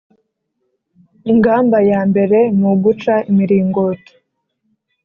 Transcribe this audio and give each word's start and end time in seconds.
Ingamba 1.31 1.77
yambere 1.89 2.39
ni 2.57 2.65
uguca 2.71 3.15
imiringoti 3.29 4.13